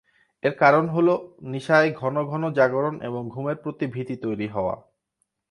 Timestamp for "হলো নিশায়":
0.89-1.89